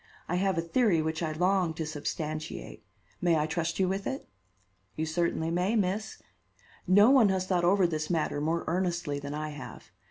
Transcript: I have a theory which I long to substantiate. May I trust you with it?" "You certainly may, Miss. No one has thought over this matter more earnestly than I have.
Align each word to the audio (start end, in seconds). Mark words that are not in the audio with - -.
I 0.27 0.37
have 0.37 0.57
a 0.57 0.63
theory 0.63 0.99
which 0.99 1.21
I 1.21 1.31
long 1.31 1.75
to 1.75 1.85
substantiate. 1.85 2.83
May 3.21 3.37
I 3.37 3.45
trust 3.45 3.77
you 3.77 3.87
with 3.87 4.07
it?" 4.07 4.27
"You 4.95 5.05
certainly 5.05 5.51
may, 5.51 5.75
Miss. 5.75 6.17
No 6.87 7.11
one 7.11 7.29
has 7.29 7.45
thought 7.45 7.63
over 7.63 7.85
this 7.85 8.09
matter 8.09 8.41
more 8.41 8.63
earnestly 8.67 9.19
than 9.19 9.35
I 9.35 9.49
have. 9.49 9.91